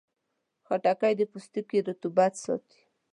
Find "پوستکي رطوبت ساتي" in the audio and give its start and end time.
1.31-2.81